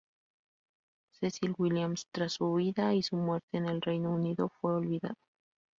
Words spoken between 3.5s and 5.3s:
en el Reino Unido, fue olvidado.